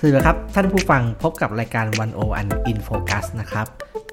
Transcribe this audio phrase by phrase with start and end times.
[0.00, 3.66] สวัสดีครับ ท่านผู้ฟังพบกับรายการ One O One In Focus นะครับ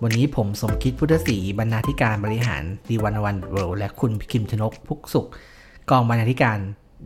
[0.04, 5.28] วันนี้ผมสมคิดพุทธศรีบรรณาธิการบริหาร The One O One World และคุณขิมชนกพุกสุข
[5.90, 6.58] กองบรรณาธิการ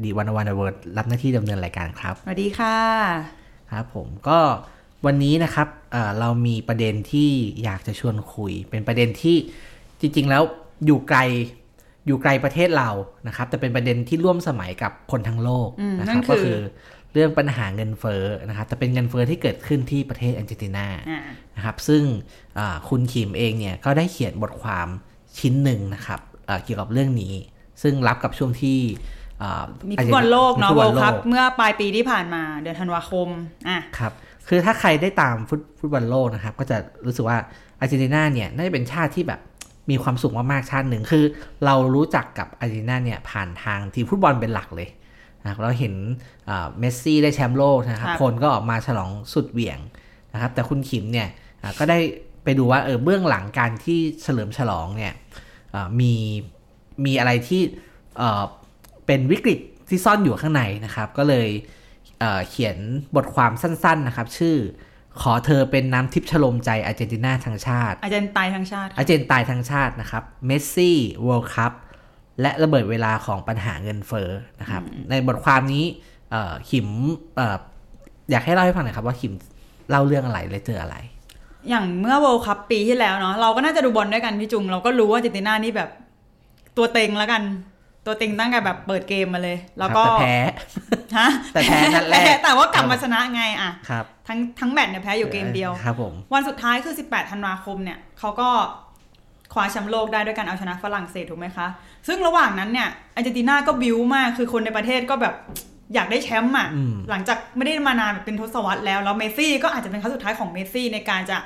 [0.04, 2.78] The One O One World รับหน้าที่ดำเนินรายการครับสวัสดีค่ะ
[3.72, 4.40] ครับผมก็
[5.06, 7.30] วันนี้นะครับเรามีประเด็นที่
[7.64, 9.38] อยากจะชวนคุย เป็นประเด็นที่
[10.00, 10.44] จริง ๆ แล้ว
[10.86, 11.20] อยู่ไกล
[12.08, 12.90] อยู่ไกลประเทศเรา
[13.28, 16.58] นะครับ แต่เป็นประเด็นที่ร่วมสมัยกับคนทั้งโลกอืมนะครับนั่รับนคือก็คือ
[17.14, 21.22] เรื่องปัญหาเงินเฟ้อนะครับแต่เป็นเงินเฟ้อที่เกิดขึ้นที่ประเทศอาร์เจนตินาอ่า
[21.56, 22.04] นะครับ ซึ่ง
[22.60, 24.88] อ่าคุณขิมเองเนี่ยก็ได้เขียนบทความ
[25.40, 27.34] ชิ้นหนึ่งนะครับอ่าเกี่ยวกับเรื่องนี้
[27.82, 28.80] ซึ่งรับกับช่วงที่
[29.42, 33.28] อ่ามีฟุตบอลโลกเนาะมีฟุตเวิบอลโลก World Cup เมื่อปลายปีที่ผ่านมาเดือนธันวาคม
[33.70, 34.14] อะครับ
[34.48, 37.38] คือถ้าใครได้ตามฟุตฟุตบอลโลกนะครับ ก็จะรู้สึกว่า
[37.80, 39.42] อาร์เจนตินาเนี่ยน่าจะเป็นชาติที่แบบ
[39.90, 41.26] มีความสุขมากๆชาติหนึ่งคือ
[41.66, 44.90] เรารู้จักกับอาร์เจนตินาเนี่ยผ่านทางทีมฟุตบอลเป็นหลักเลย
[45.44, 45.94] นะครับเราเห็น
[46.50, 49.80] อ่าเมสซี่ได้แชมป์โลกนะครับครับคนก็ออกมาฉลองสุดเหวี่ยง
[50.34, 51.28] นะครับแต่คุณขิมเนี่ย
[51.62, 52.00] อ่าก็ได้
[52.44, 55.14] ไปดูว่าเออเบื้องหลังการที่เฉลิมฉลองเนี่ย
[55.74, 56.14] อ่ามี
[57.06, 57.62] มีอะไรที่
[58.18, 58.44] เอ่อ
[59.06, 61.48] เป็นวิกฤตที่ซ่อนอยู่ข้างในนะครับ ก็เลย
[62.20, 62.78] เอ่อเขียน
[63.16, 64.58] บทความสั้นๆนะครับ ชื่อ
[65.22, 71.74] ขอเธอเป็นน้ำทิพย์ชโลมใจอาร์เจนตินาทั้งชาติอาร์เจนตายทั้งชาติอาร์เจนตายทั้งชาตินะครับเมสซี่เวิลด์คัพ
[72.42, 74.30] และระเบิดเวลาของปัญหาเงินเฟ้อ
[74.62, 75.86] นะครับ ในบทความนี้
[76.32, 76.88] เอ่อขิม
[77.36, 77.58] เอ่อ
[78.32, 79.34] อยากให้เล่าให้ฟังหน่อยครับว่าขิม
[79.90, 80.96] เล่าเรื่องอะไรและเจออะไร
[81.70, 85.90] อย่างเมื่อเวิลด์คัพปีที่แล้วเนาะเราก็น่าจะดูบอลด้วยกันพี่จุง เราก็รู้ว่าอาร์เจนตินานี่แบบ
[86.78, 87.44] ตัวเต็งแล้วกัน
[88.06, 90.36] ตัวเต็งตั้งแต่แบบเปิดเกมมาเลย แล้วก็ครับแต่แพ้
[91.18, 98.50] ฮะแต่แพ้นัดแรกแต่ว่ากลับมาชนะไงอะครับทั้งทั้งแมตช์เนี่ยแพ้อยู่เกมเดียวครับผมวันสุดท้ายคือ 18 ธันวาคมเนี่ยเขาก็
[99.54, 101.68] คว้าแชมป์โลกได้ด้วยการเอาชนะฝรั่งเศสถูกไหมคะ
[102.08, 105.36] ซึ่งระหว่างนั้นเนี่ยอาร์เจนตินาก็บิวมากคือคนในประเทศก็แบบ
[105.94, 111.38] อยากได้แชมป์อะอืมหลังจากไม่ได้มานานแบบเป็นทศวรรษแล้วแล้วเมสซี่ก็อาจจะเป็นครั้งสุดท้ายของเมสซี่ในการจะ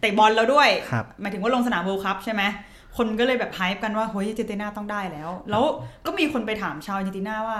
[0.00, 2.42] เตะบอลแล้วด้วยครับหมายถึงว่าลงสนาม World Cup ใช่ไหม
[2.96, 5.64] คนก็เลยแบบ hype กันว่าเฮ้ยอาร์เจนตินาต้องได้แล้ว แล้ว
[6.06, 7.58] ก็มีคนไปถามชาวอาร์เจนตินาว่า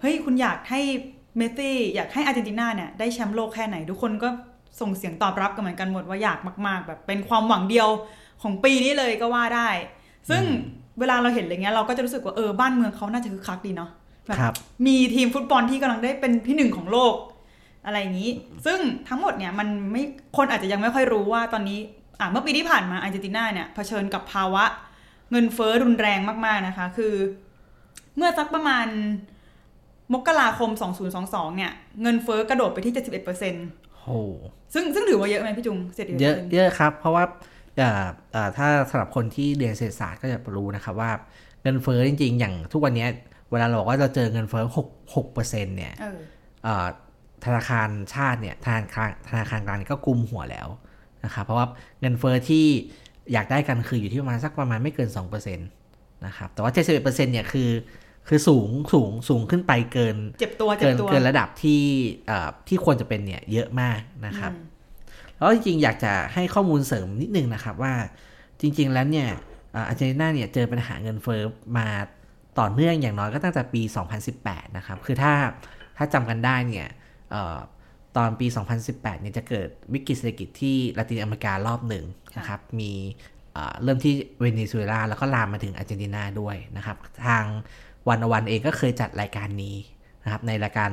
[0.00, 0.80] เฮ้ยคุณอยากให้
[1.36, 4.28] เมสซี่อยากให้อาร์เจนตินาเนี่ยได้แชมป์โลกแค่ไหนทุกคนก็
[4.80, 7.88] ส่งเสียงตอบรับกันเหมือนกันหมดว่าอยากมาก ๆ แบบเป็นความหวังเดียว
[8.44, 9.68] ของปีนี้เลยก็ว่าได้
[10.30, 10.42] ซึ่ง
[10.98, 13.90] เวลาเราเห็นอะไรเงี้ยเราก็จะรู้สึกว่าเออบ้านเมืองเขาน่าจะคึกคักดีเนาะ
[14.26, 14.54] แบบครับ
[14.86, 17.14] มีทีมฟุตบอลที่กำลังได้เป็นที่หนึ่งของโลก
[17.86, 18.30] อะไรอย่างนี้
[18.66, 18.78] ซึ่ง
[19.08, 20.02] ทั้งหมดเนี่ยมันไม่
[20.36, 21.78] คนอาจจะยังไม่ค่อยรู้ว่าตอนนี้
[22.20, 24.64] อะเมื่อปีที่ผ่านมาอาร์เจนตินาเนี่ยเผชิญกับภาวะ
[25.30, 27.14] เงินเฟ้อรุนแรงมากๆนะคะ คือ
[28.16, 28.86] เมื่อสักประมาณ
[30.14, 30.70] มกราคม
[31.14, 31.72] 2022 เนี่ย
[32.02, 34.18] เงินเฟ้อกระโดดไปที่ 71%โอ้
[34.74, 37.53] ซึ่งซึ่งถือว่าเยอะไหมพี่จุง71%เยอะเยอะครับ เพราะว่าเอ่อเอ่อ
[38.56, 41.10] ถ้าสำหรับคนที่เรียนเศรษฐศาสตร์ก็จะรู้นะครับว่า
[41.62, 43.08] เงินเฟ้อจริง ๆ อย่างทุกวันเนี้ย
[43.50, 46.16] เวลาเราบอกว่าเราเจอเงินเฟ้อหกหกเปอร์เซ็นต์เนี่ยเออ
[46.64, 46.86] เอ่อ
[47.44, 50.68] ธนาคารชาติเนี่ยธนาคารธนาคารกลางก็กุมหัวแล้ว
[51.24, 51.66] นะครับเพราะว่า
[52.00, 52.64] เงินเฟ้อที่
[53.32, 55.08] อยากได้กันคืออยู่ที่ประมาณสักประมาณไม่เกิน
[55.46, 57.70] 2%นะครับแต่ว่า 71%เนี่ยคือ
[58.28, 61.82] คือสูงสูงสูงขึ้นไปเกินเจ็บตัวเจ็เกิบนตัวเกินระดับที่
[62.26, 64.72] เอ่อที่ควรจะเป็นเนี่ยเยอะมากนะครับอืม
[65.38, 67.94] แล้วจริงๆ อยากจะให้ข้อมูลเสริมนิดนึงนะครับว่า
[68.60, 69.28] จริง ๆ แล้วเนี่ย
[69.74, 71.42] อาร์เจนตินาเนี่ยเจอปัญหาเงินเฟ้อ
[71.78, 71.88] มา
[72.58, 73.82] ต่อเนื่องอย่างน้อยก็ตั้งแต่ปี
[74.28, 75.32] 2018 นะครับ คือถ้า
[75.96, 76.88] ถ้าจำกันได้เนี่ย
[77.34, 77.58] ออ
[78.16, 78.46] ตอนปี
[78.84, 82.04] 2018 เนี่ยจะเกิดวิกฤตเศรษฐกิจที่ละตินอเมริการอบหนึ่ง
[82.38, 82.92] นะครับ มี
[83.52, 86.96] เอ่อเริ่มที่เวเนซุเอลาแล้วก็ลามมาถึงอาร์เจนตินาด้วยนะครับ
[87.26, 87.44] ทาง
[88.08, 89.76] วันวันเองก็เคยจัดรายการนี้
[90.24, 90.90] นะครับในรายการ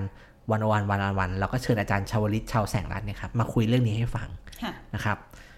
[0.51, 4.27] วันวันวันวันเราก็เชิญอาจารย์ชาวลิตชาวแสงรัตน์เนี่ยครับมาคุยเรื่องนี้ให้ฟัง
[4.61, 5.17] ค่ะนะครับ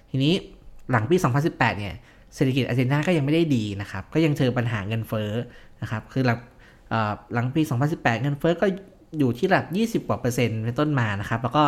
[0.10, 0.34] ทีนี้
[0.92, 1.16] หลังปี
[1.48, 1.94] 2018 เนี่ย
[2.36, 5.30] เศรษฐกิจอาร์เจนตินาก็ยังไม่ได้ดีนะครับ ก็ยังเจอปัญหาเงินเฟ้อ
[5.82, 6.40] นะครับ คือหลัง
[6.90, 7.62] เอ่อหลังปี
[7.92, 8.66] 2018 เงินเฟ้อก็
[9.20, 9.68] อยู่ที่ระดับ
[10.04, 11.64] 20 กว่าเปอร์เซ็นต์เป็นต้นมานะครับ แล้วก็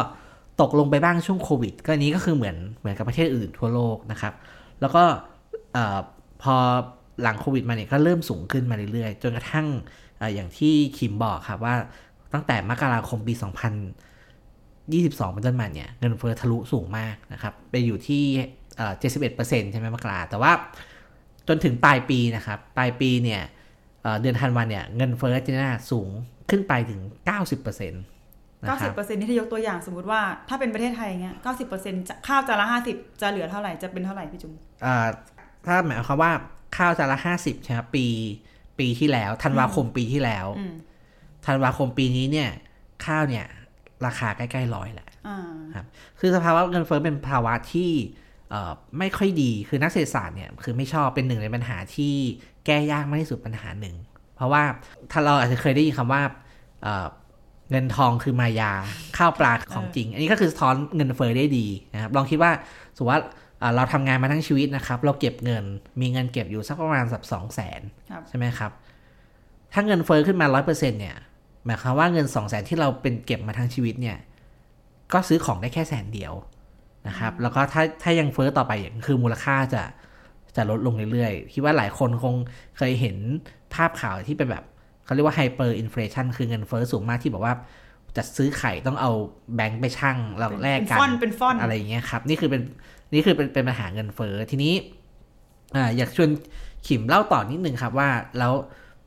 [0.62, 4.34] ตกลงไปบ้างช่วงโควิด ก็อันนี้ก็คือเหมือนเหมือนกับประเทศอื่นทั่วโลกนะครับ
[4.82, 5.04] แล้วก็
[5.74, 6.00] เอ่อ
[6.44, 6.56] พอ
[7.22, 9.68] หลังโควิดมาเนี่ยก็เริ่มสูงขึ้นมาเรื่อยๆ จนกระทั่ง
[10.18, 11.76] เอ่ออย่างที่คิมบอกครับว่า
[12.36, 18.24] ตั้งแต่มกราคมปี 2022 เป็นต้นมาเนี่ย เงินเฟ้อทะลุสูงมากนะครับ ไปอยู่ที่
[18.78, 18.94] เอ่อ
[19.34, 20.52] 71%ใช่ไหมมกราแต่ว่า
[21.48, 23.42] จนถึงปลายปีนะครับ ปลายปีเนี่ย
[24.02, 26.10] เอ่อเดือนธันวาเนี่ย เงินเฟ้ออาร์เจนตินาสูง
[26.50, 27.00] ขึ้นไปถึง
[27.46, 27.94] 90%น
[28.62, 31.36] นะครับ90%นี่ถ้ายกตัวอย่างสมมติว่าถ้าเป็นประเทศไทยเงี้ย
[31.72, 34.54] 90%จะข้าวจานละ50จะเหลือเท่าไหร่จะเป็นเท่าไหร่พี่จุ๋ม
[34.86, 35.08] อ่า
[35.66, 36.32] ถ้าหมายความว่า
[36.78, 38.06] ข้าวจานละห้าสิบใช่ไหมครับปี
[38.80, 40.74] ปีที่แล้วธันวาคมปีที่แล้วอืม
[41.46, 42.50] ธันวาคมปีนี้เนี่ย
[43.06, 43.46] ข้าวเนี่ย
[44.06, 45.40] ราคาใกล้ๆร้อยแหละอ่า
[45.76, 45.86] ครับ
[46.20, 47.92] คือสภาวะเงินเฟ้อเป็นภาวะที่
[48.50, 52.14] เอ่อไม่ค่อยดีคือนักเศรษฐศาสตร์เนี่ยคือไม่ชอบเป็นหนึ่งในปัญหาที่
[52.66, 53.96] แก้ยากมากที่สุดปัญหาหนึ่ง
[54.36, 54.64] เพราะว่า
[55.12, 56.22] ถ้าเราอาจจะเคยได้ยินคำว่า
[56.84, 57.08] เอ่อ
[57.72, 58.72] เงินทองคือมายา
[59.18, 62.52] ข้าวปลาของจริง อันนี้ก็คือสะท้อนเงินเฟ้อได้ดีนะครับลองคิดว่า
[62.96, 63.24] สมมติว่า
[63.60, 65.64] เอ่อเราทำงานมาทั้งชีวิตนะครับ เราเก็บเงิน
[66.02, 67.82] มีเงินเก็บอยู่สักประมาณสักสองแสน
[68.12, 68.72] ครับใช่ไหมครับ
[69.74, 71.16] ถ้าเงินเฟ้อขึ้นมาร้อยเปอร์เซ็นเนี่ย
[71.66, 74.18] หมายความว่าเงินสองแสนที่เราเป็นเก็บมาทั้งชีวิตเนี่ย
[75.14, 76.34] ก็ซื้อของได้แค่แสนเดียว
[77.08, 79.84] นะครับ แล้วก็ถ้าถ้ายังเฟ้อต่อไปอย่างคือมูลค่าจะ
[80.56, 82.36] จะลดลงเรื่อยๆ คิดว่าหลายคนคง
[82.78, 83.16] เคยเห็น
[83.74, 84.64] ภาพข่าวที่เป็นแบบ
[85.06, 87.54] เขาเรียกว่า hyperinflation คือเงินเฟ้อสูงมากที่บอกว่า
[88.18, 89.12] จะซื้อไข่ต้องเอา
[89.56, 92.62] แบงค์ไปชั่งแล้วแลกเป็นกันฟอนต์เป็นฟอนต์อะไรอย่างเงี้ยครับ นี่คือเป็น
[93.14, 94.74] นี่คือเป็นเป็นปัญหาเงินเฟ้อทีนี้
[95.76, 96.30] อ่าอยากชวน
[96.88, 98.10] ขิมเล่าต่อนิดนึงครับว่า
[98.40, 98.54] แล้ว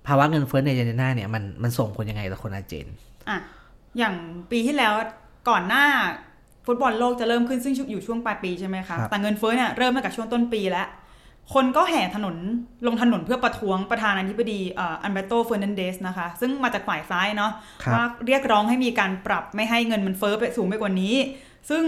[0.08, 2.87] ภาวะเงินเฟ้อในอาร์เจนตินาเนี่ยมันมันส่งผลยังไงต่อคนอาร์เจน
[3.28, 3.38] อะ
[3.99, 4.14] อย่าง
[4.50, 4.93] ปีที่แล้ว
[5.49, 5.84] ก่อนหน้า
[6.66, 10.88] ฟุตบอลโลกจะเริ่มขึ้นซึ่งอยู่ช่วงปลายปีใช่ไหมคะครับแต่เงินเฟ้อเนี่ยเริ่มมาจากช่วงต้นปีแล้ว
[11.55, 12.37] คนก็แห่ถนน
[12.87, 17.52] ลงถนนเพื่อประท้วงประธานาธิบดีอัลเบร์โตเฟอร์นันเดสนะคะ ซึ่งมาจากฝ่ายซ้ายเนาะ
[17.82, 21.14] ครับว่าเรียกร้องให้มีการปรับไม่ให้เงินมันเฟ้อไปสูงไปกว่านี้
[21.70, 21.84] ซึ่ง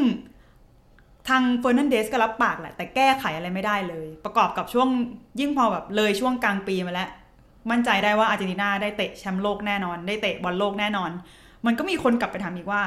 [1.28, 4.88] ทางเฟอร์นันเดสก็รับปากแหละ แต่แก้ไขอะไรไม่ได้เลย ประกอบกับช่วง
[5.40, 7.10] ยิ่งพอแบบเลยช่วงกลางปีมาแล้ว
[7.70, 11.10] มั่นใจได้ว่าอาร์เจนตินาได้เตะแชมป์โลกแน่นอน ได้เตะบอลโลกแน่นอน
[11.66, 12.82] มันก็มีคนกลับไปถามอีกว่า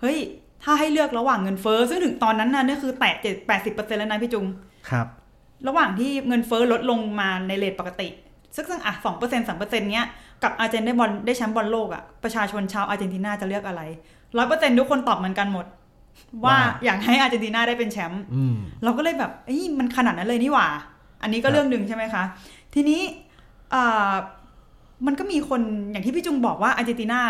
[0.00, 0.18] เฮ้ย
[0.62, 4.46] ถ้าให้เลือกระหว่างเงินเฟ้อซึ่งถึงตอนนั้นน่ะนี่คือแตะเจ็ดแปดสิบเปอร์เซ็นต์แล้วนะพี่จุง
[4.90, 5.06] ครับ
[5.68, 8.08] ระหว่างที่เงินเฟ้อลดลงมาในเรทปกติ
[8.54, 10.06] ซึ่งซึ่งอะสองเปอร์เซ็นต์สามเปอร์เซ็นต์เนี้ย
[10.42, 13.82] กับอาร์เจนได้บอลได้แชมป์บอลโลกอะประชาชนชาวอาร์เจนตินาจะเลือกอะไร
[14.36, 15.66] ร้อยเปอร์เซ็นต์ทุกคนตอบเหมือนกันหมด
[16.44, 20.68] ว่าว่าอยากให้อาร์เจนตินาได้เป็นแชมป์อืมเราก็เลยแบบเอ้ยมันขนาดนั้นเลยนี่หว่า
[21.22, 22.22] อันนี้ก็ครับเรื่องหนึ่งใช่ไหมคะ
[22.74, 23.23] ทีนี้อ่า
[25.06, 25.60] มันก็มีคน
[25.90, 27.20] อย่างที่พี่จุงบอกว่าอาร์เจนตินา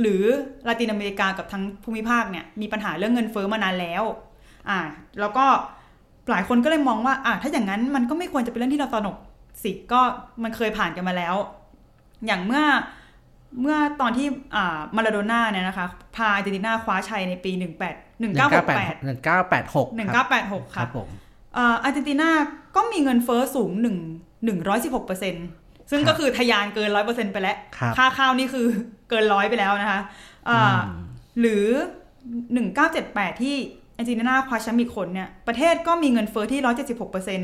[0.00, 0.22] หรือ
[0.68, 4.04] ลาตินอเมริกากับทั้งภูมิภาคเนี่ยมีปัญหาเรื่องเงินเฟ้อมานานแล้ว
[4.68, 4.78] อ่า
[5.20, 5.46] แล้วก็
[6.30, 9.16] หลายคนก็เลยมองว่า อ่าถ้าอย่างนั้นมันก็ไม่ควรจะเป็นเรื่องที่เราตระหนก
[9.62, 10.00] สิก็
[10.42, 11.34] มันเคยผ่านกันมาแล้ว
[12.26, 12.62] อย่างเมื่อ
[13.60, 17.60] เมื่อตอนที่อ่ามาราโดน่าเนี่ยนะคะ พาอาร์เจนตินาคว้าชัยในปี 18
[18.20, 19.88] หนึ่ง1968เก้าแปดหนึ่งเก้าแปดหก
[20.66, 21.08] 1986คค่ะรับผม
[21.54, 22.30] เอ่ออาร์เจนตินา
[22.76, 25.34] ก็มีเงินเฟ้อสูง 1 116เปอร์เซ็น
[25.90, 28.66] ซึ่งครับก็คือทะยานเกิน100%ไปแล้วครับค่าข้าวนี่คือ
[29.10, 30.00] เกินร้อยไปแล้วนะคะ
[30.48, 31.04] อ่าอืม
[31.40, 31.64] หรือ
[32.54, 33.56] 1978 ที่
[33.96, 37.40] อาร์เจนตินาคว้าแชมป์อีกคนเนี่ย ประเทศก็มีเงินเฟ้อที่ 176เปอร์เซ็น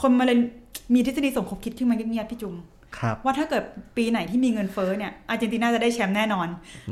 [0.00, 0.38] คนมาเลย
[0.94, 2.54] มีทฤษฎีสมคบคิดขึ้นมาเงียบๆพี่จุม
[2.98, 3.62] ครับว่าถ้าเกิด
[3.96, 6.48] ปีไหนที่มีเงินเฟ้อเนี่ยอาร์เจนตินาจะได้แชมป์แน่นอน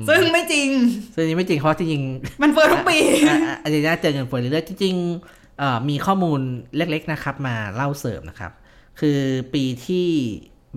[0.08, 0.68] ซึ่งไม่จริง
[1.14, 2.98] ซึ่งนี่ไม่จริงเพราะจริงๆมันเฟ้อทุกปี
[3.28, 6.40] อะอะอาร์เจนตินาเจอเงินเฟ้อเรื่อยๆจริงๆเอ่อมีข้อมูล
[6.76, 8.52] เล็กๆนะครับ มาเล่าเสริมนะครับ
[9.00, 9.18] คือ
[9.54, 10.08] ปีที่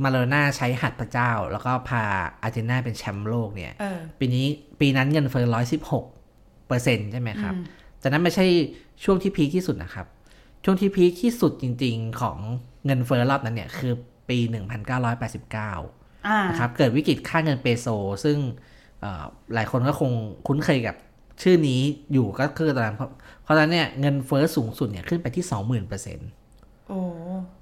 [0.03, 2.03] มาโลน่าใช้หัดพระเจ้า แล้วก็พา
[2.41, 4.45] อาร์เจนตินาเป็นแชมป์โลกเนี่ยเออปีนี้
[4.79, 6.05] ปีนั้นเงินเฟ้อร้อยสิบหก
[6.67, 7.63] เปอร์เซ็นต์ใช่ไหมครับอืม
[7.99, 8.45] แต่นั้นไม่ใช่
[9.03, 10.07] ช่วงที่พีคที่สุดนะครับ
[10.63, 12.37] ช่วงที่พีคที่สุดจริง ๆ ของ
[12.85, 13.93] เงินเฟ้อรอบนั้นเนี่ยคือ
[14.29, 14.37] ปี
[15.07, 17.87] 1989อ่านะครับเกิดวิกฤตค่าเงินเปโซ
[18.23, 18.37] ซึ่ง
[19.01, 19.23] เอ่อ
[19.53, 20.11] หลายคนก็คง
[20.47, 20.95] คุ้นเคยกับ
[21.41, 21.81] ชื่อนี้
[22.13, 23.09] อยู่ก็คือตอนนั้นเพราะ
[23.43, 26.29] เพราะฉะนั้นเนี่ยเงินเฟ้อสูงสุดเนี่ยขึ้นไปที่20,000เปอร์เซ็นต์
[26.87, 26.99] โอ้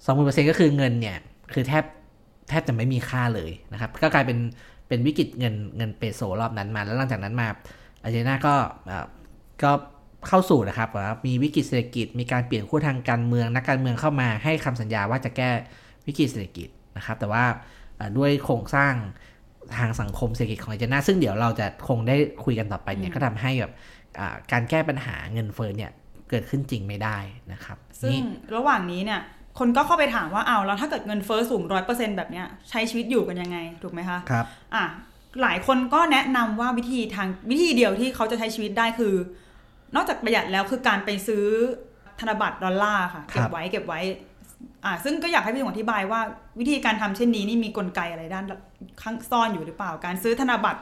[0.05, 1.17] สองหมื่นเปอร์เซ็นต์ก็คือเงินเนี่ย
[1.53, 1.83] คือแทบ
[2.51, 4.37] แทบจะไม่มีค่าเลยนะครับ ก็กลายเป็น
[4.87, 7.47] เป็นวิกฤตเงินเงินเปโซรอบนั้นมา แล้วหลังจากนั้นมา
[8.03, 8.55] อาร์เจนตินาก็
[8.87, 9.05] เอ่อ
[9.63, 9.71] ก็
[10.27, 15.49] เข้าสู่นะครับว่ามีวิกฤตเศรษฐกิจ มีการเปลี่ยนขั้วทางการเมือง นักการเมืองเข้ามาให้คำสัญญาว่าจะแก้
[16.07, 16.67] วิกฤตเศรษฐกิจ
[16.97, 17.43] นะครับ แต่ว่า
[17.95, 18.93] เอ่อด้วยโครงสร้าง
[19.77, 23.73] ทางสังคมเศรษฐกิจของอาร์เจนตินาซึ่งเดี๋ยวเราจะคงได้คุยกันต่อไปเนี่ยก็ทำให้แบบ
[24.19, 25.91] อ่าการแก้ปัญหาเงินเฟ้อเนี่ย
[26.29, 27.17] เกิดขึ้นจริงไม่ได้
[27.51, 28.21] นะครับ ซึ่งนี่
[28.55, 29.21] ระหว่างนี้เนี่ย
[29.59, 34.85] คนก็เข้าไปถามว่าอ้าวแล้วถ้าเกิดเงินเฟ้อสูงร้อยเปอร์เซ็นแบบเนี้ยใช้ชีวิตอยู่กันยังไง ถูกไหมคะครับอะ
[35.41, 39.13] หลายคนก็แนะนำว่าวิธีทางวิธีเดียวที่เขาจะใช้ชีวิตได้คือ
[39.95, 41.45] นอกจากประหยัดแล้วคือการไปซื้อ
[42.19, 43.99] ธนบัตรดอลลาร์ค่ะครับเก็บไว้เก็บไว้
[44.85, 46.21] อ่าซึ่งก็อยากให้พี่หงอธิบายว่า
[46.59, 48.45] วิธีการทำเช่นนี้นี่มีกลไกอะไรด้าน
[49.01, 50.81] ข้างซ่อนอยู่หรือเปล่า การซื้อธนบัตร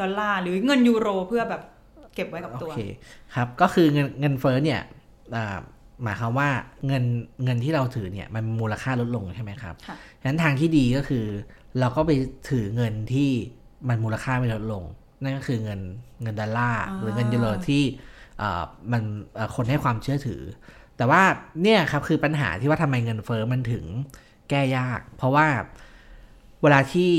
[0.00, 1.62] ดอลลาร์หรือเงินยูโรเพื่อแบบ
[2.14, 2.82] เก็บไว้กับตัวโอเค
[3.34, 4.80] ครับก็คือเงินเงินเฟ้อเนี่ย
[5.34, 5.58] อ่า
[6.02, 6.48] หมายความว่า
[6.86, 7.04] เงิน
[7.44, 11.24] เงินที่เราถือเนี่ยมันมูลค่าลดลงใช่ไหมครับค่ะฉะนั้นทางที่ดีก็คือ
[11.80, 12.10] เราก็ไป
[12.50, 13.30] ถือเงินที่
[13.88, 14.84] มันมูลค่าไม่ลดลง
[15.22, 15.80] นั่นก็คือเงิน
[16.22, 17.82] เงินดอลลาร์อ่าหรือเงินยูโรที่
[18.40, 19.02] อ่ามัน
[19.34, 20.42] เอ่อคนให้ความเชื่อถือ
[20.96, 21.22] แต่ว่า
[21.62, 23.84] เนี่ยครับคือปัญหาที่ว่าทำไมเงินเฟ้อมันถึง
[24.50, 25.46] แก้ยาก เพราะว่า
[26.62, 27.12] เวลาที่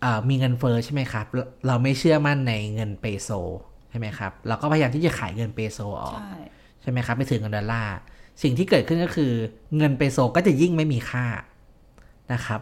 [0.00, 3.30] เอ่อมีเงินเฟ้อใช่ไหมครับเราเราไม่เชื่อมั่นในเงินเปโซ
[3.90, 6.20] ใช่ไหมครับ เราก็พยายามที่จะขายเงินเปโซออก
[6.82, 7.96] ใช่ใช่ไหมครับ ไปถือเงินดอลลาร์
[8.42, 9.32] สิ่งที่เกิดขึ้นก็คือ
[9.76, 11.26] เงินเปโซก็จะยิ่งไม่มีค่า
[12.32, 12.60] นะครับ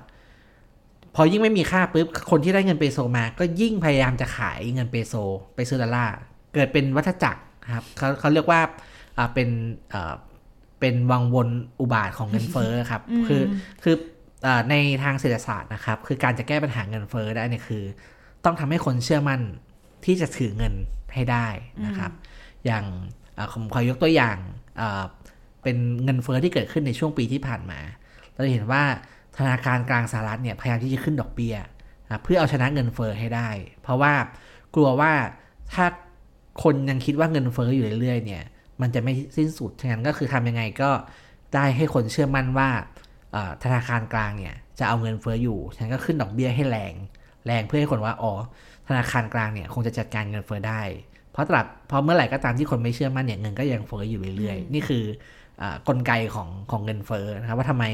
[1.15, 5.15] พอยิ่งไม่มีค่าปุ๊บคนที่ได้เงินเปโซมา ก็ยิ่งพยายามจะขายเงินเปโซ
[5.55, 6.15] ไปซื้อดอลลาร์
[6.55, 8.61] เกิดเป็นวัฏจักรนะครับเขาเขาเรียกว่า
[9.19, 9.49] อ่าเป็น
[9.93, 10.15] อ่า
[10.81, 11.49] เป็นวังวน
[11.81, 13.43] อุบาทของเงินเฟ้อครับอืมคือ
[13.83, 13.95] คือ
[14.47, 17.83] อ่าในทางเศรษฐศาสตร์นะครับ คือการจะแก้ปัญหาเงินเฟ้อได้เนี่ยคือ
[18.45, 19.41] ต้องทำให้คนเชื่อมั่น
[20.05, 20.75] ที่จะถือเงิน
[21.15, 21.47] ให้ได้
[21.87, 22.13] นะครับ
[22.67, 24.37] อย่างอ่า ผมขอยกตัวอย่าง
[25.63, 27.81] เป็นเงินเฟ้อที่เกิดขึ้นในช่วงปีที่ผ่านมา
[28.33, 28.83] เราจะเห็นว่า
[29.39, 31.57] ธนาคารกลางสหรัฐเนี่ยพยายามที่จะขึ้นดอกเบี้ย
[32.23, 33.49] เพื่อเอาชนะเงินเฟ้อให้ได้
[33.83, 34.13] เพราะว่า
[34.75, 35.13] กลัวว่า
[35.75, 35.87] ถ้า
[36.63, 38.43] คนยังคิดว่าเงินเฟ้ออยู่เรื่อยๆเนี่ย
[38.81, 40.91] มันจะไม่สิ้นสุด ฉะนั้นก็คือทำยังไงก็
[41.55, 42.69] ได้ให้คนเชื่อมั่นว่า
[43.65, 46.95] ธนาคารกลางเนี่ยจะเอาเงินเฟ้ออยู่ ฉะนั้นก็ขึ้นดอกเบี้ยให้แรง
[47.47, 48.33] แรงเพื่อให้คนว่าอ๋อ
[48.89, 50.81] ธนาคารกลางเนี่ยคงจะจัดการเงินเฟ้อได้
[51.39, 55.05] ราะตราบเพราะเมื่อไหร่ก็ตามที่คนไม่เชื่อมั่นเนี่ยเงินก็ยังเฟ้ออยู่เรื่อยๆ นี่คือ
[55.63, 57.85] อากลไกของของเงินเฟ้อนะครับว่าทำไม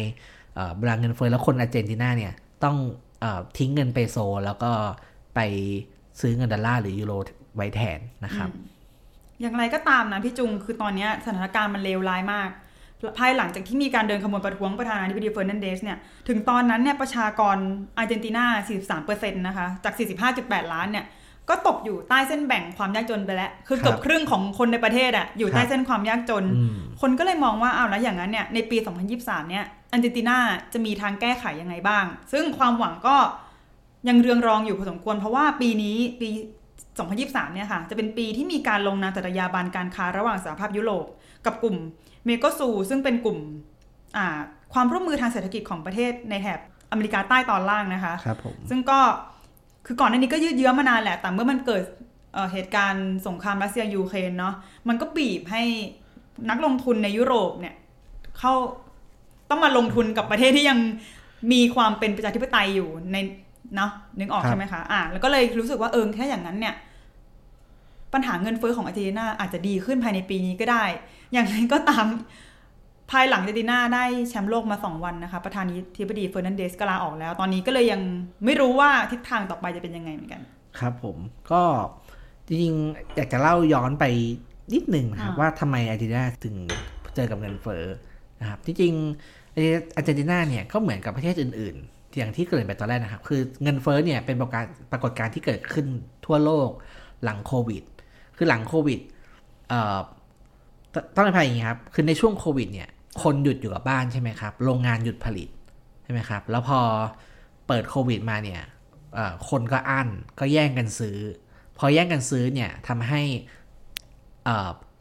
[0.55, 2.33] เอ่อเวลาเงินเฟ้อแล้วคนอาร์เจนตินาเนี่ย
[2.65, 2.77] ต้อง
[3.21, 4.71] เออทิ้งเงินเปโซ แล้วก็
[5.35, 5.41] ไป
[6.21, 7.13] ซื้อเงินดอลลาร์หรือยูโร
[7.57, 8.51] ไว้แทนนะครับ
[9.41, 12.51] อย่างไรก็ตามนะพี่จุงคือตอนเนี้ยสถานการณ์มันเลวร้ายมาก
[13.19, 15.99] ภายหลังจากที่มีการเดินขบวนประท้วงประธานาธิบดีเฟอร์นันเดสเนี่ย
[16.29, 17.57] ถึงตอนนั้นเนี่ยประชากร
[17.99, 18.45] อาร์เจนตินา
[19.03, 19.95] 43%นะคะจาก
[20.35, 21.05] 45.8 ล้านเนี่ย
[21.49, 28.77] ก็ตกอยู่ใต้เส้นแบ่งความยากจนไปแล้ว คือเกือบครับครึ่งของคนในประเทศอะอยู่ใต้ครับเส้นความยากจนอืมคนก็เลยมองว่าอ้าวแล้วอย่างนั้นเนี่ยในปี
[29.15, 30.39] 2023 เนี่ยอาร์เจนตินา
[30.73, 33.17] จะมีทางแก้ไขยังไงบ้าง ซึ่งความหวังก็
[34.09, 36.29] ยังเรืองรองอยู่พอสมควร เพราะว่าปีนี้ปี
[36.93, 41.07] 2023 เนี่ยค่ะ จะเป็นปีที่มีการลงนามสัญญาบันการค้าระหว่างสหภาพยุโรป
[41.47, 41.77] กับกลุ่ม
[42.27, 43.39] เมโกซู ซึ่งเป็นกลุ่ม
[44.17, 44.39] อ่า
[44.75, 46.61] ความร่วมมือทางเศรษฐกิจของประเทศในแถบ
[46.91, 49.01] อเมริกาใต้ตอนล่างนะคะครับผมซึ่งก็
[49.87, 51.83] คือก่อนหน้านี้ก็ยืดเยื้อมานานแหละ แต่เมื่อมันเกิด
[52.35, 54.55] เอ่อเหตุการณ์สงครามรัสเซียยูเครนเนาะ
[54.89, 55.63] มันก็บีบให้
[56.51, 57.75] นักลงทุนในยุโรปเนี่ย
[58.39, 58.53] เข้า
[59.51, 60.79] ต้องมาลงทุนกับประเทศที่ยัง
[61.53, 63.17] มีความเป็นประชาธิปไตยอยู่ใน
[63.77, 66.75] เนาะนึกออกครับใช่ไหมคะ อ่า แล้วก็เลยรู้สึกว่าเออแค่อย่างนั้นเนี่ย
[68.13, 70.85] ปัญหาเงินเฟ้อของอาร์เจนตินาอาจจะดีขึ้นภายในปีนี้ก็ได้
[71.33, 72.07] อย่างไรก็ตาม
[73.11, 78.01] ภายหลังอาร์เจนตินาได้แชมป์โลกมาสองวันนะคะ ประธานาธิบดีเฟอร์นันเดสก็ลาออกแล้ว ตอนนี้ก็เลยยัง
[78.45, 80.43] ไม่รู้ว่าทิศทางต่อไปจะเป็นยังไงเหมือนกัน
[80.79, 81.17] ครับผม
[81.53, 81.63] ก็
[82.47, 84.05] จริงๆอยากจะเล่าย้อนไป
[84.75, 86.57] นิดหนึ่งนะครับอ่าว่าทำไมอาร์เจนตินาถึง
[87.15, 87.85] เจอกับเงินเฟ้อ
[88.41, 88.95] นะครับที่จริง
[89.97, 95.87] อาร์เจนตินาเนี่ยก็เหมือนกับประเทศอื่นๆ อย่างที่เกริ่นไปตอนแรกนะครับ คือเงินเฟ้อเนี่ยเป็นปรากฏการณ์ปรากฏการณ์ที่เกิดขึ้น
[96.27, 96.69] ทั่วโลก
[97.25, 97.83] หลังโควิด
[98.37, 99.01] คือหลังโควิด
[99.69, 99.99] เอ่อ
[100.95, 102.89] ตต้องอภัยอย่างนี้ครับ คือในช่วงโควิดเนี่ย
[103.23, 105.49] คนหยุดอยู่กับบ้านใช่ไหมครับ โรงงานหยุดผลิต
[106.03, 106.81] ใช่ไหมครับ แล้วพอ
[107.67, 108.63] เปิดโควิดมาเนี่ย
[109.49, 110.09] คนก็อั้น
[110.41, 111.17] ก็แย่งกันซื้อ
[111.79, 113.23] พอแย่งกันซื้อเนี่ยทำให้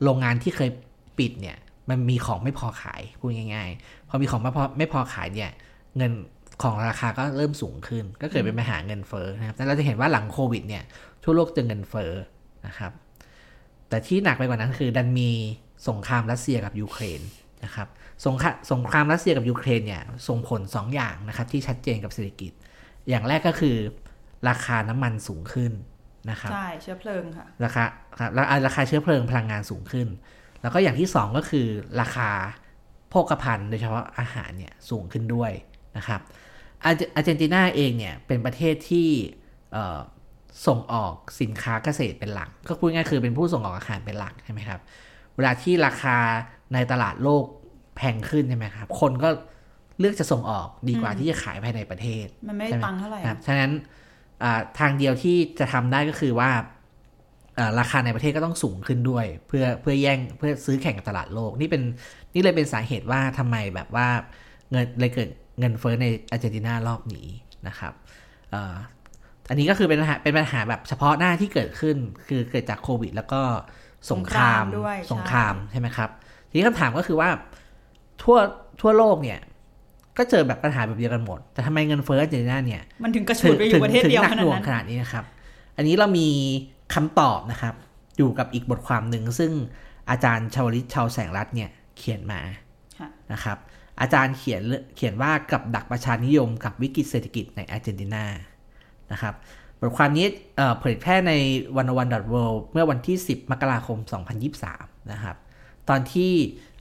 [0.03, 0.69] โรงงานที่เคย
[1.19, 1.57] ปิดเนี่ย
[1.89, 5.51] มันมีของไม่พอขายพูดง่ายๆ พอมีของไม่พอไม่พอขายเนี่ย
[5.97, 6.11] เงิน
[6.63, 10.83] ของราคาก็เริ่มสูงขึ้น ก็เกิดเป็นปัญหาเงินเฟ้อนะครับแต่เราจะเห็นว่าหลังโควิดเนี่ย
[11.23, 12.11] ทั่วโลกเจอเงินเฟ้อ
[12.67, 12.91] นะครับ
[13.89, 15.29] แต่ที่หนักไปกว่านั้นคือดันมี
[15.87, 17.21] สงครามรัสเซียกับยูเครน
[17.63, 17.87] นะครับ
[18.25, 22.51] สงครามสงครามรัสเซียกับยูเครนเนี่ยส่งผลสองอย่างนะครับที่ชัดเจนกับเศรษฐกิจ
[23.09, 23.75] อย่างแรกก็คือ
[24.49, 25.71] ราคาน้ำมันสูงขึ้น
[26.29, 27.83] นะครับใช่เชื้อเพลิงค่ะราคา
[28.19, 30.07] ครับแล้วอ่าราคาเชื้อเพลิงพลังงานสูงขึ้น
[30.61, 31.67] แล้วก็อย่างที่สองก็คือ
[32.01, 32.29] ราคา
[33.09, 35.51] โภคภัณฑ์โดยเฉพาะอาหารเนี่ยสูงขึ้นด้วย
[35.97, 36.21] นะครับ
[36.83, 39.09] อาร์เจอาร์เจนตินาเองเนี่ยเป็นประเทศที่
[39.71, 39.99] เอ่อ
[40.67, 44.81] ส่งออกสินค้าเกษตรเป็นหลัก ก็พูดง่ายๆคือเป็นผู้ส่งออกอาหารเป็นหลักใช่ไหมครับ
[45.35, 46.17] เวลาที่ราคา
[46.73, 47.45] ในตลาดโลก
[47.97, 49.29] แพงขึ้นใช่ไหมครับ คนก็
[49.99, 53.71] เลือกจะส่งออกดีกว่าอืมที่จะขายภายในประเทศ มันไม่ได้ใช่ไหมตังค์เท่าไหร่ครับฉะนั้น
[54.43, 56.51] อ่าทางเดียวที่จะทำได้ก็คือว่า
[57.59, 61.81] อ่าราคาในประเทศก็ต้องสูงขึ้นด้วย เพื่อเพื่อแย่งเพื่อซื้อแข่งกับตลาดโลก นี่เป็น
[62.33, 64.07] นี่เลยเป็นสาเหตุว่าทำไมแบบว่า
[64.71, 67.27] เงินเลยเกิดเงินเฟ้อในอาร์เจนตินารอบนี้
[67.67, 67.93] นะครับ
[68.53, 68.75] อ่า
[69.49, 71.97] อันนี้ก็คือเป็นปัญหาเป็นปัญหาแบบเฉพาะหน้าที่เกิดขึ้น
[72.27, 73.41] คือเกิดจากโควิด แล้วก็
[74.11, 76.09] สงครามสงครามด้วยสงครามใช่ไหมครับ
[76.49, 77.29] ทีนี้คำถามก็คือว่า
[78.21, 78.37] ทั่ว
[78.81, 79.39] ทั่วโลกเนี่ย
[80.17, 85.25] ก็เจอแบบปัญหาแบบเดียวกันหมด แต่ทำไมเงินเฟ้ออาร์เจนตินาเนี่ย มันถึงกระฉูดไปอยู่ประเทศเดียวถึงหนัขกนาหดน่วงนั้นขนาดนี้นะครับ
[85.77, 86.27] อันนี้เรามี
[86.93, 87.73] คำตอบนะครับ
[88.17, 89.51] อยู่กับอีกบทความหนึ่งซึ่ง
[90.09, 92.39] อาจารย์ชาวลิตชาวแสงรัตน์เนี่ยเขียนมา
[92.99, 93.57] ค่ะนะครับ
[94.01, 94.61] อาจารย์เขียน
[94.95, 98.25] เขียนว่ากับดักประชานิยมกับวิกฤตเศรษฐกิจในอาร์เจนตินา
[99.11, 99.33] นะครับ
[99.85, 101.33] บทความนี้เอ่อเผยแพร่ใน
[101.77, 103.97] วันวันดอทเเมื่อวันที่ 10 มกราคม
[104.53, 105.35] 2023 นะครับ
[105.89, 106.31] ตอนที่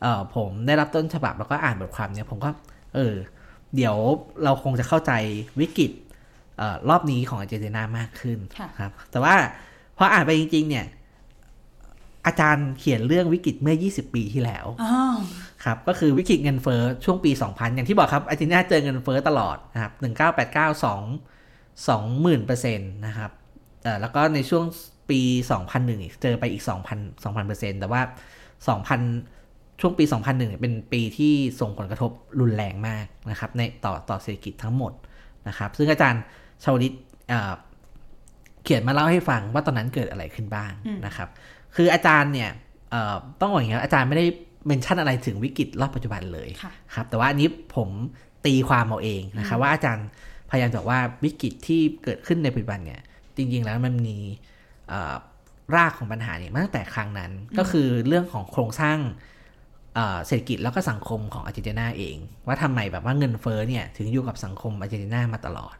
[0.03, 2.51] เอ่อผมได้รับต้นฉบับแล้วก็อ่านบทความเนี้ยผมก็
[2.95, 3.15] เออ
[3.77, 3.97] เดี๋ยว
[4.45, 5.13] เราคงจะเข้าใจ
[5.61, 5.93] วิกฤต
[6.59, 9.35] เออรอบนี้ของอาร์เจนตินามากขึ้นค่ะครับ แต่ว่า
[9.97, 10.87] พออ่านไปจริง ๆ เนี่ย
[12.27, 15.17] อาจารย์เขียนเรื่องวิกฤตเมื่อ 20 ปีที่แล้วอ้าว
[15.65, 19.93] ครับ ก็คือวิกฤตเงินเฟ้อช่วงปี 2000 อย่างที่บอกครับอาร์เจนตินาเจอเงินเฟ้อตลอดนะครับ
[20.55, 21.32] 1989 2
[21.81, 23.31] 20,000เปอร์เซ็นต์นะครับ
[23.83, 24.65] เอ่อแล้วก็ในช่วง
[25.11, 25.21] ปี
[25.61, 28.03] 2001 อีกเจอไปอีก 2,000 2,000เปอร์เซ็นต์แต่ว่า
[28.71, 32.11] 2,000 ช่วงปี 2001เนี่ยเป็นปีที่ส่งผลกระทบ
[32.41, 34.93] รุนแรงมากนะครับ ในต่อต่อเศรษฐกิจทั้งหมด
[35.49, 36.23] นะครับ ซึ่งอาจารย์
[36.63, 36.93] ชาวลิต
[37.29, 37.53] เอ่อ
[38.65, 40.73] เขียนมาเล่าให้ฟังว่าตอนนั้นเกิดอะไรขึ้นบ้าง
[41.07, 41.29] นะครับ
[41.77, 42.51] คืออาจารย์เนี่ย
[42.91, 44.27] เอ่อต้องบอกอย่างนี้ครับอาจารย์ไม่ได้
[44.67, 47.89] เมนชั่นอะไรถึงวิกฤตรอบปัจจุบันเลยค่ะครับ แต่ว่าอันนี้ผม
[48.47, 50.07] ตีความเอาเองนะครับว่าอาจารย์
[50.53, 53.01] พยายามจะบอกว่าวิกฤตที่เกิดขึ้นในปัจจุบันเนี่ย
[53.37, 54.19] จริง ๆ แล้วมันมี
[54.89, 55.15] เอ่อ
[55.77, 58.99] รากของปัญหาเนี่ยมาตั้งแต่ครั้งนั้นก็คือเรื่องของโครงสร้าง
[59.95, 62.17] เอ่อเศรษฐกิจแล้วก็สังคมของอาร์เจนตินาเอง
[62.47, 65.77] ว่าทำไมแบบว่าเงินเฟ้อเนี่ยถึงอยู่กับสังคมอาร์เจนตินามาตลอด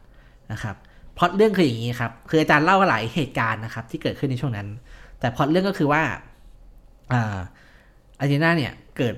[0.51, 0.75] นะครับ
[1.15, 4.67] เพราะเรื่องคืออย่างนี้ครับคืออาจารย์เล่าหลายเหตุการณ์นะครับที่เกิดขึ้นในช่วงนั้น
[5.19, 6.01] แต่พล็อตเรื่องก็คือว่า
[7.13, 7.37] อ่า
[8.19, 9.15] อาร์เจนตินาเนี่ยเกิด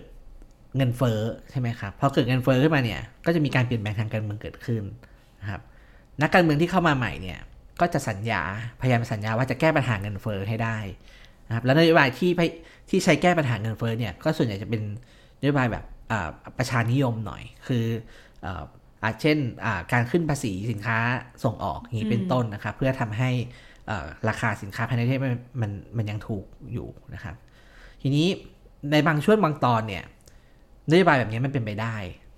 [0.77, 1.19] เงินเฟ้อ
[1.51, 4.83] ใช่ไหมครับพอเกิดเงินเฟ้อขึ้นมาเนี่ยก็จะมีการเปลี่ยนแปลงทางการเมืองเกิดขึ้น
[5.45, 5.61] นะครับ
[6.21, 7.39] นักการเมืองที่เข้ามาใหม่เนี่ย
[7.81, 8.41] ก็จะสัญญา
[8.81, 10.77] พยายามสัญญาว่าจะแก้ปัญหาเงินเฟ้อให้ได้
[11.47, 12.49] นะครับแล้วนโยบายที่พย
[12.89, 14.81] ที่ใช้แก้ปัญหาเงินเฟ้อเนี่ยก็ส่วนใหญ่จะเป็น
[15.41, 17.85] นโยบายแบบอ่าประชานิยมหน่อย คือ
[18.45, 18.63] อ่า
[19.03, 20.97] อาเช่นอ่าการขึ้นภาษีสินค้า
[21.43, 23.31] ส่งออกอย่างนี้เป็นต้นนะครับ เพื่อทำให้
[23.89, 27.35] อ่าราคาสินค้าภายในประเทศมันมันมันยังถูกอยู่นะครับ
[28.01, 28.27] ทีนี้
[28.91, 30.03] ในบางช่วงบางตอนเนี่ย
[30.91, 31.95] นโยบายแบบนี้มันเป็นไปได้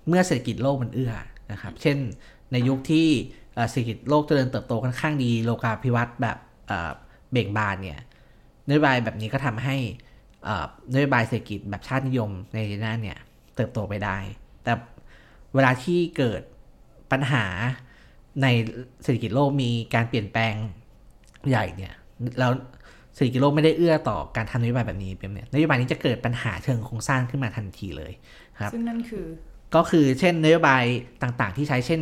[0.08, 1.12] เมื่อเศรษฐกิจโลกมันเอื้อ
[1.52, 1.98] นะครับ เช่น
[2.52, 3.08] ในยุคที่
[3.54, 6.90] เอ่อเศรษฐกิจโลกเจริญเติบโตค่อนข้างดีโลกาภิวัตน์แบบเอ่อ
[7.32, 8.00] เบ่งบานเนี่ย
[8.68, 9.76] นโยบายแบบนี้ก็ทำให้
[10.44, 13.18] เอ่อนโยบายเศรษฐกิจแบบชาตินิยมในอาร์เจนตินาเนี่ย
[13.56, 14.16] เติบโตไปได้
[14.64, 14.72] แต่
[15.54, 16.42] เวลาที่เกิด
[17.12, 17.44] ปัญหา
[18.42, 18.46] ใน
[19.02, 20.54] เศรษฐกิจโลกมีการเปลี่ยนแปลง
[21.48, 21.94] ใหญ่เนี่ย
[22.38, 22.52] แล้ว
[23.14, 28.12] เศรษฐกิจโลกไม่ได้เอื้อต่อการทำนโยบายแบบนี้เป็นเนี่ยนโยบายนี้จะเกิดปัญหาเชิงโครงสร้างขึ้นมาทันทีเลย
[28.60, 29.26] ครับ ซึ่งนั่นคือ
[29.76, 30.84] ก็คือเช่นนโยบาย
[31.22, 32.00] ต่างๆ ที่ใช้เช่น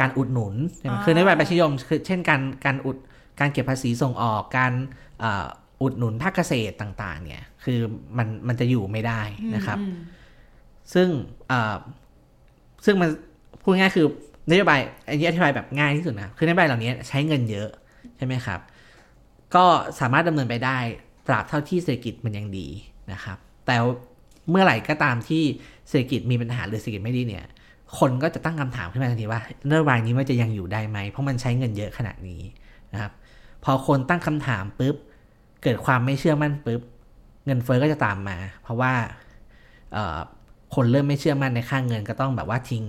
[0.00, 2.96] การอุดหนุนใช่ไหมอ่าคือนโยบายประชานิยมคือเช่นการการอุด
[3.40, 4.72] การเก็บภาษีส่งออกการ
[5.20, 5.46] เอ่อ
[5.82, 7.78] อุดหนุนภาคเกษตรต่างๆ เนี่ย คือ
[8.18, 9.20] มันมันจะอยู่ไม่ได้
[9.54, 9.94] นะครับอืม
[10.94, 11.08] ซึ่ง
[11.48, 11.76] เอ่อ
[12.84, 13.10] ซึ่งมัน
[13.62, 14.06] พูดง่ายๆคือ
[14.50, 17.68] นโยบายอันนี้อธิบายแบบง่ายที่สุดนะคือนโยบายเหล่านี้ใช้เงินเยอะ
[18.16, 18.60] ใช่ไหมครับ
[19.54, 19.64] ก็
[20.00, 20.78] สามารถดำเนินไปได้
[21.26, 22.66] ตราบเท่าที่เศรษฐกิจมันยังดี
[23.12, 23.76] นะครับ แต่
[24.50, 25.42] เมื่อไหร่ก็ตามที่
[25.88, 27.46] เศรษฐกิจมีปัญหาหรือเศรษฐกิจไม่ดีเนี่ย
[27.98, 32.42] คนก็จะตั้งคำถามขึ้นมาทันทีว่านโยบายนี้มันจะยังอยู่ได้ไหม เพราะมันใช้เงินเยอะขนาดนี้
[32.92, 33.12] นะครับ
[33.64, 34.96] พอคนตั้งคำถามปุ๊บ
[35.62, 36.80] เกิดความไม่เชื่อมั่นปุ๊บ
[37.46, 38.92] เงินเฟ้อก็จะตามมา เพราะว่า
[39.92, 40.18] เอ่อ
[40.74, 42.84] คนเริ่มไม่เชื่อมั่นในค่าเงินก็ต้องแบบว่าทิ้ง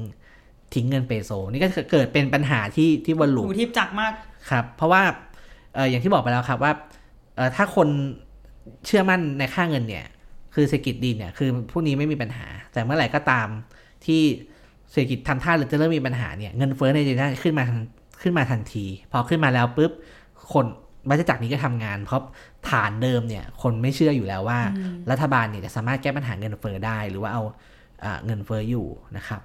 [0.73, 4.13] ทิ้งเงินเปโซ นี่ก็เกิดเป็นปัญหาที่ที่วนลูปหูทิพย์จักมาก
[4.49, 5.01] ครับ เพราะว่า
[5.75, 6.71] เอออย่างที่บอกไปแล้วครับว่า
[7.36, 7.88] เออถ้าคน
[8.86, 10.05] เชื่อมั่นในค่าเงินเนี่ย
[10.55, 13.47] คือเศรษฐกิจดีเนี่ยคือพวกนี้ไม่มีปัญหา แต่เมื่อไหร่ก็ตาม
[14.05, 14.21] ที่
[14.91, 17.80] เศรษฐกิจทำท่าหรือจะเริ่มมีปัญหาเนี่ยเงินเฟ้อในเดือนหน้าขึ้นมาทัน
[18.21, 19.91] ขึ้นมาทันที พอขึ้นมาแล้วปุ๊บ
[20.54, 20.65] คน
[21.10, 22.21] วัฏจักรนี้ก็ทำงาน เพราะ
[22.69, 24.60] ฐานเดิมเนี่ย คนไม่เชื่ออยู่แล้วว่า
[25.12, 27.43] รัฐบาลเนี่ยจะสามารถแก้ปัญหาเงินเฟ้อได้หรือว่าเอา
[28.04, 29.41] อ่าเงินเฟ้ออยู่นะครับ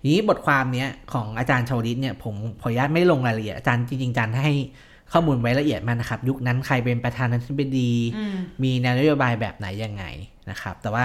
[0.00, 4.52] ทีนี้บทความเนี้ยของอาจารย์ชาวลิตเนี่ยผมขออนุญาตไม่ลงรายละเอียดอาจารย์จริงๆอาจารย์ให้
[5.12, 10.04] ข้อมูลไว้ละเอียดมากนะครับ ยุคนั้นใครเป็นประธานาธิบดีอืมมีแนวนโยบายแบบไหนยังไง
[10.50, 11.04] นะครับ แต่ว่า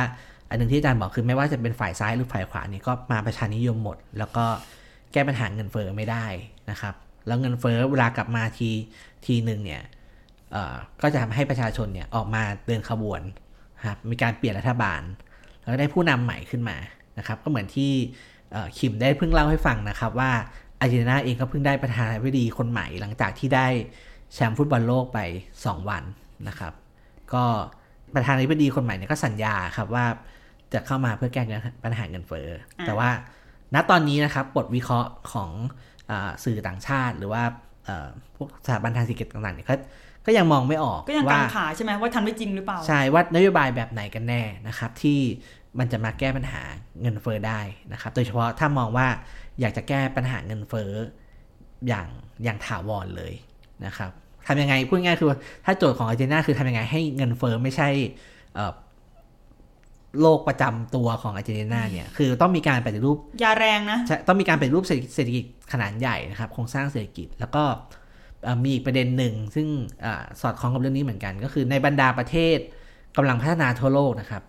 [0.52, 4.46] อันหนึ่งที่อาจารย์บอกคือไม่ว่าจะเป็นฝ่ายซ้ายหรือฝ่ายขวานี่ก็มาประชานิยมหมด แล้วก็
[5.12, 6.26] แก้ปัญหาเงินเฟ้อไม่ได้
[6.72, 6.96] นะครับ
[7.28, 8.70] แล้วเงินเฟ้อเวลากลับมาที
[9.26, 9.84] ทีหนึ่งเนี่ย
[10.52, 13.22] เอ่อก็จะทำให้ประชาชนเนี่ยออกมาเดินขบวน
[13.88, 15.02] ครับมีการเปลี่ยนรัฐบาล
[15.62, 16.78] แล้วก็ได้ผู้นำใหม่ขึ้นมา
[17.18, 17.92] นะครับ ก็เหมือนที่
[18.78, 20.32] คิมได้เพิ่งเล่าให้ฟังนะครับว่า
[20.80, 23.68] อาร์เจนตินาเองก็เพิ่งได้ประธานาธิบดีคนใหม่หลังจากที่ได้
[24.34, 25.20] แชมป์ฟุตบอลโลกไป
[25.56, 26.04] 2 วัน
[26.48, 26.74] นะครับ
[27.34, 27.44] ก็
[28.16, 30.06] ประธานาธิบดีคนใหม่เนี่ยก็สัญญาครับว่า
[30.74, 31.42] จะเข้ามาเพื่อแก้
[31.86, 32.48] ปัญหาเงินเฟ้อ
[32.80, 33.10] อแต่ว่า
[33.74, 35.52] ณตอนนี้นะครับบทวิเคราะห์ของ
[36.10, 37.44] อาสื่อต่างชาติ หรือว่า
[37.86, 39.76] เอ่อพวกสถาบันทางเศรษฐกิจต่างๆเนี่ยก็
[40.26, 45.20] ก็ยังมองไม่ออกก็ยังว่ากังขาใช่ไหมว่าทำได้จริงหรือเปล่า ใช่ว่านโยบายแบบไหนกันแน่นะครับ ที่
[45.80, 46.62] มันจะมาแก้ปัญหา
[47.02, 49.08] เงินเฟ้อได้นะครับ โดยเฉพาะถ้ามองว่า
[49.60, 50.92] อยากจะแก้ปัญหาเงินเฟ้อ
[51.88, 52.08] อย่าง
[52.44, 53.34] อย่างถาวรเลย
[53.86, 54.12] นะครับ
[54.48, 57.90] ทำยังไงพูดง่ายๆคือว่าถ้าโจทย์ของอาร์เจนตินาคือทำยังไงให้เงินเฟ้อไม่ใช่
[58.56, 58.72] เอ่อ
[60.20, 67.64] โรคประจำตัวของอาร์เจนตินาเนี่ย คือต้องมีการปฏิรูปยาแรงนะใช่ต้องมีการปฏิรูปเศรษฐกิจเศรษฐกิจขนาดใหญ่นะครับ โครงสร้างเศรษฐกิจ แล้วก็
[68.44, 69.68] เอ่อมีอีกประเด็นหนึ่ง ซึ่ง
[70.06, 72.58] อาสอดคล้องกับเรื่องนี้เหมือนกัน ก็คือในบรรดาประเทศ
[73.18, 74.44] กำลังพัฒนาทั่วโลกนะครับ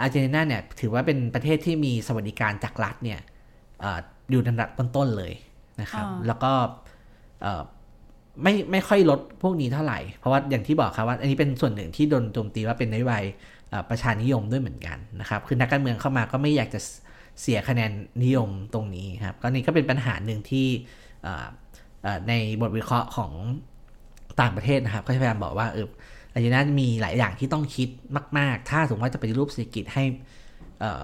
[0.00, 3.20] อาร์เจนตินาเนี่ยถือว่าเป็นประเทศที่มีสวัสดิการจากรัฐเนี่ย
[3.80, 3.98] เออ
[4.30, 5.32] อยู่ในระดับต้นๆเลย
[5.80, 6.52] นะครับอ่าแล้วก็
[7.42, 7.62] เอ่อ
[8.42, 13.50] ไม่ไม่ค่อยลดพวกนี้เท่าไหร่ เพราะว่าอย่างที่บอกครับว่า อันนี้เป็นส่วนหนึ่งที่โดนโจมตีว่าเป็นนโยบายเอ่อ
[13.90, 16.80] ประชานิยมด้วยเหมือนกันนะครับ คือนักการเมืองเข้ามาก็ไม่อยากจะ
[17.40, 17.90] เสียคะแนน
[18.24, 20.66] นิยมตรงนี้ครับก็นี่ก็เป็นปัญหาหนึ่งที่
[21.22, 21.46] เอ่อ
[22.02, 23.32] เอ่อในบทวิเคราะห์ของ
[24.40, 25.86] ต่างประเทศนะครับ ก็พยายามบอกว่าเออ
[26.32, 27.88] อาร์เจนตินามีหลายอย่างที่ต้องคิด
[28.38, 30.04] มาก ๆ ถ้าสมมติว่าจะปฏิรูปเศรษฐกิจให้
[30.80, 31.02] เอ่อ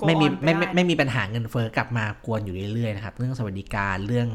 [0.00, 4.28] Go ไม่มี on ไม่ไปไม่ได้ไม่มีปัญหาเงินเฟ้อกลับมากวนอยู่เรื่อยๆนะครับ เรื่องสวัสดิการเรื่อง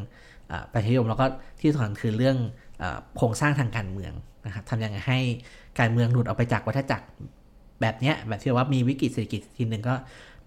[0.47, 1.25] เออประชานิยมแล้วก็
[1.59, 2.37] ที่สำคัญคือเรื่อง
[2.79, 4.13] เออโครงสร้างทางการเมือง
[4.45, 5.19] นะครับทำยังไงให้
[5.79, 7.07] การเมืองหลุดออกไปจากวัฏจักร
[7.81, 9.95] แบบเนี้ยแบบที่ว่ามีวิกฤตเศรษฐกิจทีหนึ่งก็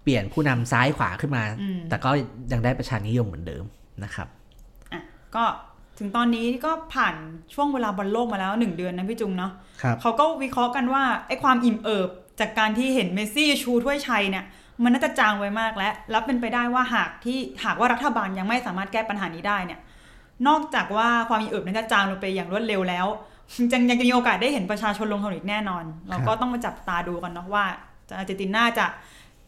[0.03, 2.09] เปลี่ยนผู้นำซ้ายขวาขึ้นมาอืมแต่ก็
[2.51, 3.63] ยังได้ประชานิยมเหมือนเดิม
[4.03, 4.27] นะครับ
[4.93, 5.01] อะ
[5.35, 5.43] ก็
[5.97, 7.15] ถึงตอนนี้ก็ผ่าน
[7.53, 14.45] ช่วงเวลาบอลโลกมาแล้วหนึ่งเดือนนะพี่จุงเนาะครับเขาก็วิเคราะห์กันว่าไอ้ความอิ่มเอิบจากการที่เห็นเมสซี่ชูถ้วยชัยเนี่ย
[14.83, 19.79] มันน่าจะจางไว้มากแล้ว แล้วเป็นไปได้ว่าหากที่หากว่ารัฐบาลยังไม่สามารถแก้ปัญหานี้ได้เนี่ย
[20.47, 23.07] นอกจากว่าความอิ่มเอิบนั้นจะจางลงไปอย่างรวดเร็วแล้ว
[23.73, 27.65] ยังยังจะมีโอกาสได้เห็นประชาชนลงถนนอีกแน่นอน เราก็ต้องมาจับตาดูกันเนาะว่า
[28.17, 28.85] อาร์เจนตินาจะ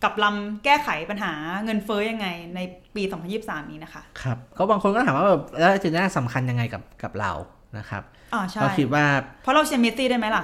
[0.03, 1.33] กลับลำแก้ไขปัญหา
[1.65, 2.59] เงินเฟ้อยังไงใน
[2.95, 3.03] ปี
[3.37, 7.31] 2023 นี้นะคะ ครับ ก็บางคนก็ถามว่าแบบแล้วอาร์เจนตินาสำคัญยังไงกับกับเรา
[7.77, 9.05] นะครับอ่าใช่ก็คิดว่า
[9.41, 10.43] เพราะเราเชียร์เมสซี่ได้ไหมล่ะ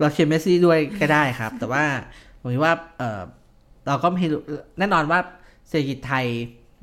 [0.00, 1.84] เราเชียร์เมสซี่ด้วยก็ได้ครับ แต่ว่า
[2.40, 3.20] ผมคิดว่าเออ
[3.86, 4.40] เราก็ไม่รู้
[4.78, 5.18] แน่นอนว่า
[5.68, 6.26] เศรษฐกิจไทย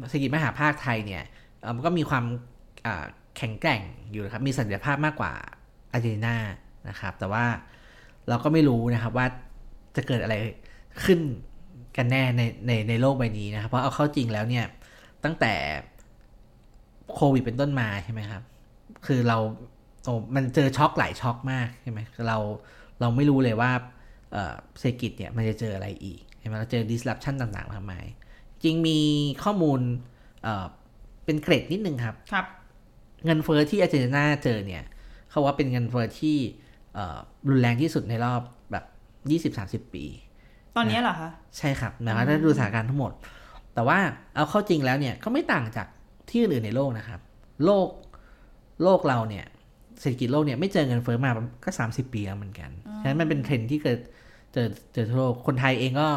[0.10, 1.24] เศรษฐกิจมหาภาคไทยเนี่ย
[1.62, 2.24] เอ่อมันก็มีความ
[2.86, 3.06] อ่า
[3.38, 5.34] แข็งแกร่งอยู่นะครับมีศักยภาพมากกว่า
[5.92, 6.36] อาร์เจนตินา
[6.90, 7.46] นะครับ แต่ว่า
[8.30, 9.26] เราก็ไม่รู้นะครับว่า
[9.96, 10.36] จะเกิดอะไร
[11.04, 11.20] ขึ้น
[11.98, 14.66] กันแน่ในในในโลกใบนี้นะครับ เพราะเอาเข้าจริงแล้วเนี่ย
[15.24, 15.54] ตั้งแต่
[17.14, 18.44] โควิดเป็นต้นมาใช่ไหมครับ
[19.06, 19.38] คือเรา
[20.04, 22.38] โอ้มันเจอช็อกหลายช็อกมากใช่ไหมคือเรา
[23.00, 23.72] เราไม่รู้เลยว่า
[24.34, 28.06] เอ่อเศรษฐกิจเนี่ยมันจะเจออะไรอีกใช่ไหมเราเจอ disruption ต่างๆมากมาย
[28.64, 29.00] จริงมี
[29.44, 29.80] ข้อมูล
[30.44, 30.66] เอ่อ
[31.26, 32.46] เป็นเกรดนิดนึงครับครับ
[33.26, 34.84] เงินเฟอ้อที่อาร์เจนตินาเจอเนี่ย
[35.38, 36.38] เขาว่าเป็นเงินเฟอ้อที่
[36.94, 37.18] เอ่อ
[37.50, 38.86] รุนแรงที่สุดในรอบแบบ
[39.84, 40.06] 20-30 ปี
[40.76, 43.12] ตอนนี้เหรอคะ ใช่ครับหมายความว่าถ้าดูสถานการณ์ทั้งหมด
[43.74, 43.98] แต่ว่า
[44.36, 45.88] เอาเข้าจริงแล้วเนี่ยก็ไม่ต่างจาก
[46.30, 47.20] ที่อื่นๆในโลกนะครับ
[47.66, 47.88] โลก
[48.84, 49.46] โลกเราเนี่ย
[50.00, 51.32] เศรษฐกิจโลกเนี่ยไม่เจอเงินเฟ้อมา
[51.64, 52.70] ก็ 30 ปีแล้วเหมือนกัน
[53.02, 54.00] ฉะนั้นมันเป็นเทรนด์ที่เกิด
[54.54, 56.08] เจอเจอทั่วโลก คนไทยเองก็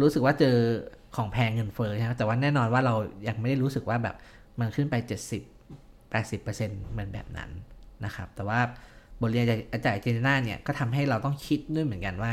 [0.00, 0.56] รู้สึกว่าเจอ
[1.16, 2.94] ของแพงเงินเฟ้อนะครับแต่ว่าแน่นอนว่าเรา
[3.28, 4.16] ยังไม่ได้รู้สึกว่าแบบ
[4.60, 4.94] มันขึ้นไป
[5.58, 7.50] 70 80%เหมือนแบบนั้น
[8.04, 8.60] นะครับ แต่ว่า
[9.20, 12.32] บทเรียนจากจากอาร์เจนตินาเนี่ยก็ทำให้เราต้องคิดด้วยเหมือนกันว่า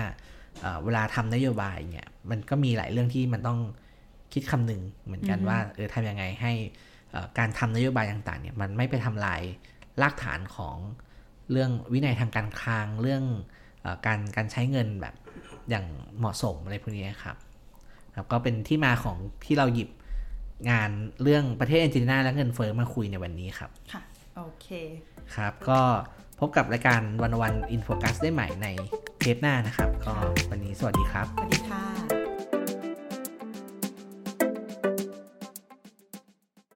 [0.62, 3.60] เอ่อเวลาทำนโยบายเนี่ยมันก็มีหลายเรื่องที่มันต้อง
[4.34, 6.54] คิดคำนึงเหมือนกันอือฮึว่าเออทำยังไงให้
[7.12, 9.42] เอ่อการทำนโยบายต่างๆเนี่ยมันไม่ไปทำลาย
[10.02, 10.78] รากฐานของ
[11.52, 13.24] เรื่องวินัยทางการคลังเรื่อง
[13.82, 15.16] เออการการใช้เงินแบบ
[15.70, 15.86] อย่าง
[16.20, 17.38] เหมาะสมอะไรพวกนี้ครับ
[18.16, 19.90] ครับก็เป็นที่มาของที่เราหยิบ
[20.70, 20.90] งาน
[21.24, 24.02] เรื่องประเทศอาร์เจนตินาและเงินเฟ้อมาคุยในวันนี้ครับค่ะ
[24.40, 24.68] โอเค
[25.36, 25.82] ครับก็
[26.40, 28.68] พบกับรายการวันวันอินโฟกัสได้ใหม่ใน
[29.20, 30.14] เทปหน้านะครับ ก็
[30.50, 31.99] วันนี้สวัสดีครับ สวัสดีค่ะ